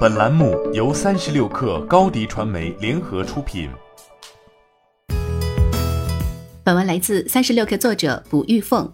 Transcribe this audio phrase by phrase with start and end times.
[0.00, 3.70] 本栏目由三十六氪高低传媒联合出品。
[6.62, 8.92] 本文来自三十六氪作者卜玉凤。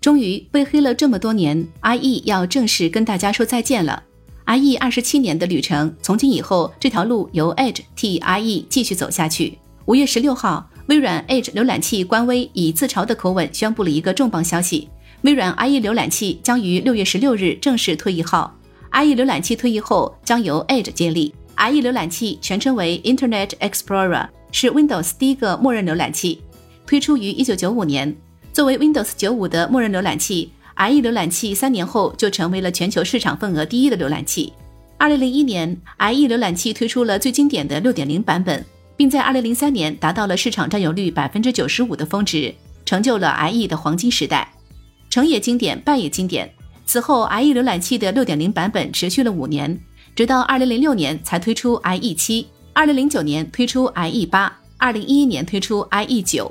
[0.00, 4.02] 终于被黑了这么多年，IE 要正式跟大家说再见了。
[4.46, 9.58] IE 二十七年的旅程，从今以后这条路由 Edge 替 IE 继续走下去。
[9.86, 14.88] 五月十六号，微软 Edge 浏览器官微以自嘲的口吻宣布了一个重磅消息：
[15.22, 18.56] 微软 IE 浏览器将于六月十六日正式退役号。
[18.92, 21.32] IE 浏览器退役后将由 Edge 接力。
[21.56, 26.40] IE 浏览器全称为 Internet Explorer，是 Windows 第一个默认浏览器，
[26.86, 28.16] 推出于一九九五年。
[28.52, 34.52] 作为 Windows 九五的默认浏览器，IE 浏览器三年后就成为了全球市场份额第一的浏览器。
[34.98, 38.64] 二零零一年，IE 浏览器推出了最经典的六点零版本，
[38.96, 42.52] 并在二零零三年达到了市场占有率百分之九十五的峰值，
[42.84, 44.52] 成就了 IE 的黄金时代。
[45.08, 46.52] 成也经典，败也经典。
[46.90, 49.78] 此后，IE 浏览器的6.0版本持续了五年，
[50.16, 56.50] 直到2006年才推出 IE 七，2009年推出 IE 八，2011年推出 IE 九。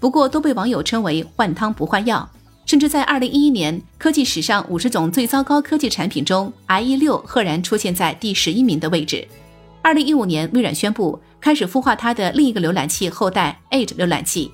[0.00, 2.28] 不过都被网友称为换汤不换药，
[2.66, 9.24] 甚至在2011年科技史上五十种最糟糕科技产品中，IE 六赫然出现在第十一名的位置。
[9.84, 14.50] 2015年，微软宣布开始孵化它的另一个浏览器后代 Edge 浏览器。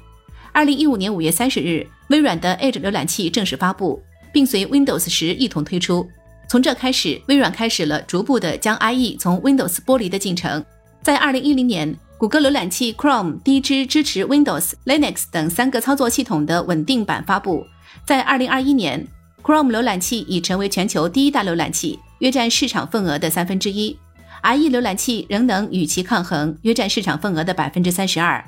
[0.52, 4.02] 2015年5月30日，微软的 Edge 浏览器正式发布。
[4.32, 6.08] 并随 Windows 十一同推出。
[6.48, 10.64] 从这开始，微软开始了逐步的将 IE 从 Windows 剥离的进程。
[11.02, 17.64] 在2010年，谷歌浏览器 Chrome 第支支持 Windows、Linux 等三个操作系统的稳定版发布。
[18.06, 19.06] 在2021年
[19.42, 23.96] ，Chrome 浏览器已成为全球第一大浏览器，约占市场份额的三分之一。
[24.42, 28.44] IE 浏览器仍能与其抗衡，约占市场份额的百分之三十二。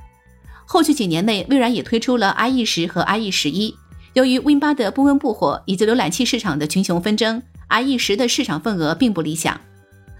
[0.66, 3.74] 后续几年内，微软也推出了 IE 十和 IE 十一。
[4.14, 9.60] 由于 Win 八的不温不火，以及浏览器市场的群雄纷争，IE 十的市场份额并不理想。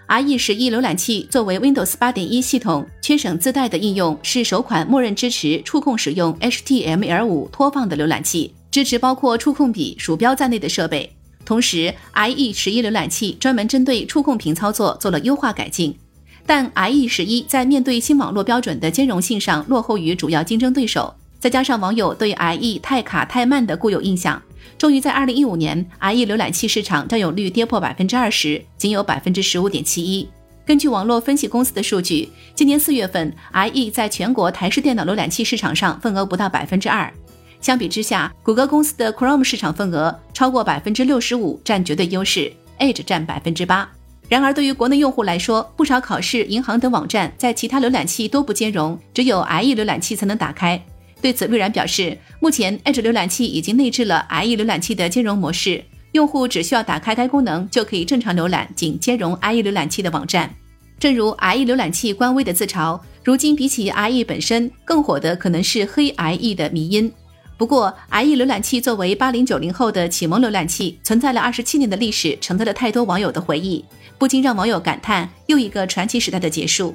[0.09, 11.15] IE 十一浏览器作为 Windows 八点一系统缺省自带的应用，是首款默认支持触控使用 HTML 五拖放的浏览器，支持包括触控笔、鼠标在内的设备。
[11.45, 15.97] 同时，IE 十一浏览器专门针对触控屏操作做了优化改进，
[16.45, 21.15] 但 IE 十一在面对新网络标准的兼容性上落后于主要竞争对手。
[21.45, 24.43] 再加上网友对 IE 太卡太慢的固有印象，
[24.79, 30.27] 终于在二零一五年，IE 浏览器市场占有率跌破百分之二十，仅有百分之十五点七一。
[30.65, 37.13] 根据网络分析公司的数据，今年四月份，IE 在全国台式电脑浏览器市场上份额不到百分之二。
[37.61, 43.87] 相比之下，谷歌公司的 Chrome 市场份额超过百分之六十五，占绝对优势，Edge 占百分之八。
[44.31, 50.83] 然而，对于国内用户来说，不少考试、银行等网站在其他浏览器都不兼容，只有 IE 浏览器才能打开。
[51.25, 60.55] 对此，微软表示，目前 Edge 浏览器已经内置了 IE 浏览器的兼容模式，用户只需要打开该功能，就可以正常浏览仅兼容 IE 浏览器的网站。
[60.99, 67.11] 正如 IE 浏览器官微的自嘲，如今比起 IE 本身，更火的可能是黑 IE 的迷因。
[67.57, 73.83] 不过，IE 浏览器作为八零九零后的启蒙浏览器，存在了二十七年的历史，承载了太多网友的回忆，
[74.19, 76.95] 不禁让网友感叹，又一个传奇时代的结束。